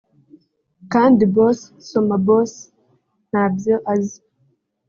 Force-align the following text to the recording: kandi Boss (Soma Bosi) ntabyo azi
kandi 0.93 1.21
Boss 1.35 1.59
(Soma 1.89 2.17
Bosi) 2.25 2.61
ntabyo 3.29 3.75
azi 3.93 4.19